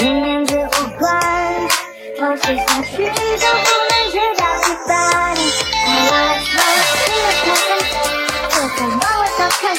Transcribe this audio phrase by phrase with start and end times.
[0.00, 0.58] 与面子无
[0.96, 1.08] 关，
[2.18, 6.10] 潮起下去都不能缺少陪我。
[6.54, 6.60] 来吧，
[7.08, 7.70] 为了挑战，
[8.48, 9.24] 就从娃娃
[9.60, 9.78] 开始。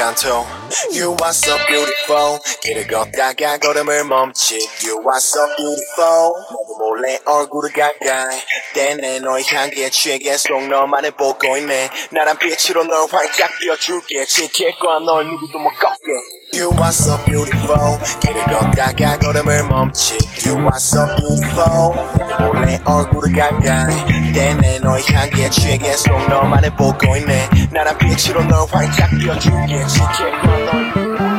[0.00, 0.46] 않도록
[0.92, 7.72] You are so beautiful 길을 걷다가 걸음을 멈칫 You are so beautiful 너도 몰래 얼굴을
[7.72, 8.38] 가까이
[8.74, 14.98] 떼내 너의 향기에 취해 계속 너만을 보고 있네 나란 빛으로 널 활짝 피워줄게 지킬 거야
[15.00, 16.12] 널 누구도 못 꺾게
[16.52, 23.32] You are so beautiful 길을 걷다가 걸음을 멈칫 You are so beautiful 너도 몰래 얼굴을
[23.34, 30.30] 가까이 떼내 너의 향기에 취해 계속 너만을 보고 있네 나란 빛으로 널 활짝 피워줄게 지킬
[30.42, 31.29] 거야 널